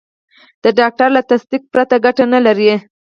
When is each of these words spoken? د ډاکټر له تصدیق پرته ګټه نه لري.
د 0.63 0.65
ډاکټر 0.79 1.09
له 1.17 1.21
تصدیق 1.29 1.63
پرته 1.73 1.95
ګټه 2.05 2.23
نه 2.33 2.39
لري. 2.45 2.71